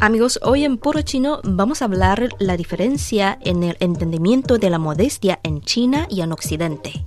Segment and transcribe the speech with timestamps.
[0.00, 4.78] Amigos, hoy en Puro Chino vamos a hablar la diferencia en el entendimiento de la
[4.78, 7.04] modestia en China y en Occidente.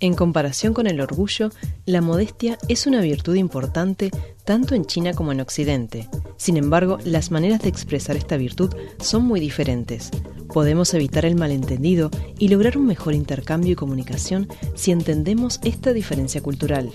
[0.00, 1.50] En comparación con el orgullo,
[1.86, 4.10] la modestia es una virtud importante
[4.44, 6.08] tanto en China como en Occidente.
[6.44, 8.68] Sin embargo, las maneras de expresar esta virtud
[9.00, 10.10] son muy diferentes.
[10.52, 16.42] Podemos evitar el malentendido y lograr un mejor intercambio y comunicación si entendemos esta diferencia
[16.42, 16.92] cultural.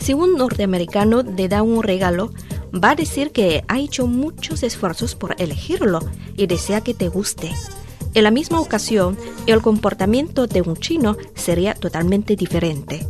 [0.00, 2.32] Si un norteamericano le da un regalo,
[2.74, 6.00] va a decir que ha hecho muchos esfuerzos por elegirlo
[6.36, 7.52] y desea que te guste.
[8.14, 13.06] En la misma ocasión, el comportamiento de un chino sería totalmente diferente.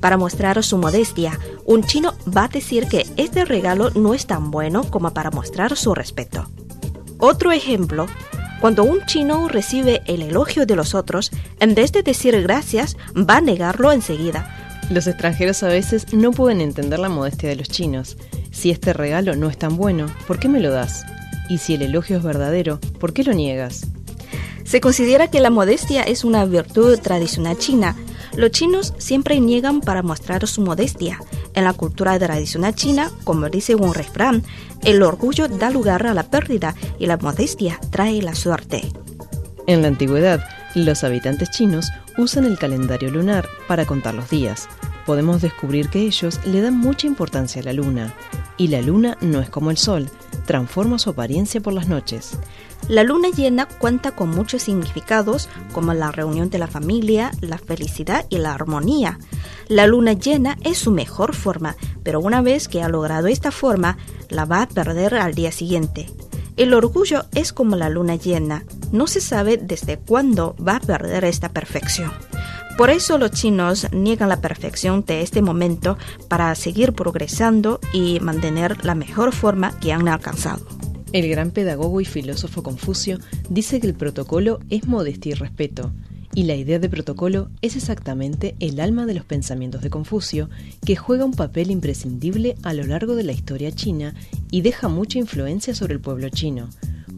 [0.00, 4.50] Para mostrar su modestia, un chino va a decir que este regalo no es tan
[4.50, 6.48] bueno como para mostrar su respeto.
[7.18, 8.06] Otro ejemplo,
[8.60, 13.36] cuando un chino recibe el elogio de los otros, en vez de decir gracias, va
[13.36, 14.50] a negarlo enseguida.
[14.90, 18.16] Los extranjeros a veces no pueden entender la modestia de los chinos.
[18.50, 21.04] Si este regalo no es tan bueno, ¿por qué me lo das?
[21.48, 23.86] Y si el elogio es verdadero, ¿por qué lo niegas?
[24.64, 27.96] Se considera que la modestia es una virtud tradicional china.
[28.36, 31.20] Los chinos siempre niegan para mostrar su modestia.
[31.54, 34.42] En la cultura tradicional china, como dice un refrán,
[34.82, 38.82] el orgullo da lugar a la pérdida y la modestia trae la suerte.
[39.66, 44.68] En la antigüedad, los habitantes chinos usan el calendario lunar para contar los días.
[45.06, 48.14] Podemos descubrir que ellos le dan mucha importancia a la luna.
[48.56, 50.08] Y la luna no es como el sol,
[50.46, 52.38] transforma su apariencia por las noches.
[52.88, 58.26] La luna llena cuenta con muchos significados como la reunión de la familia, la felicidad
[58.28, 59.18] y la armonía.
[59.68, 63.96] La luna llena es su mejor forma, pero una vez que ha logrado esta forma,
[64.28, 66.10] la va a perder al día siguiente.
[66.56, 71.24] El orgullo es como la luna llena, no se sabe desde cuándo va a perder
[71.24, 72.12] esta perfección.
[72.76, 75.96] Por eso los chinos niegan la perfección de este momento
[76.28, 80.66] para seguir progresando y mantener la mejor forma que han alcanzado.
[81.12, 85.92] El gran pedagogo y filósofo Confucio dice que el protocolo es modestia y respeto,
[86.34, 90.50] y la idea de protocolo es exactamente el alma de los pensamientos de Confucio,
[90.84, 94.14] que juega un papel imprescindible a lo largo de la historia china
[94.50, 96.68] y deja mucha influencia sobre el pueblo chino.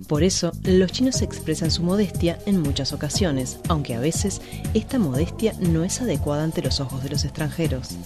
[0.06, 4.41] Por eso, los chinos expresan su modestia en muchas ocasiones, aunque a veces
[4.75, 7.97] esta modestia no es adecuada ante los ojos de los extranjeros.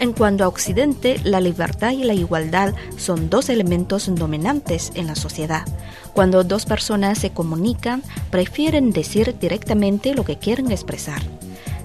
[0.00, 5.16] En cuanto a Occidente, la libertad y la igualdad son dos elementos dominantes en la
[5.16, 5.66] sociedad.
[6.12, 11.20] Cuando dos personas se comunican, prefieren decir directamente lo que quieren expresar.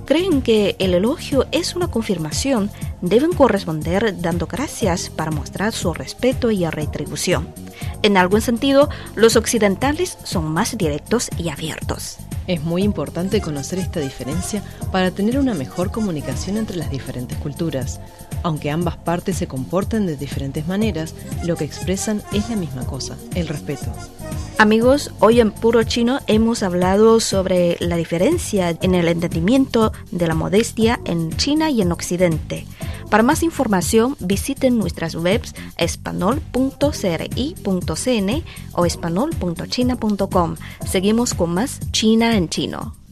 [0.05, 2.69] Creen que el elogio es una confirmación,
[3.01, 7.47] deben corresponder dando gracias para mostrar su respeto y retribución.
[8.03, 12.17] En algún sentido, los occidentales son más directos y abiertos.
[12.47, 17.99] Es muy importante conocer esta diferencia para tener una mejor comunicación entre las diferentes culturas.
[18.43, 21.15] Aunque ambas partes se comportan de diferentes maneras,
[21.45, 23.91] lo que expresan es la misma cosa, el respeto.
[24.57, 30.35] Amigos, hoy en Puro Chino hemos hablado sobre la diferencia en el entendimiento de la
[30.35, 32.65] modestia en China y en Occidente.
[33.13, 40.55] Para más información, visiten nuestras webs espanol.cri.cn o espanol.china.com.
[40.83, 43.02] Seguimos con más China en chino.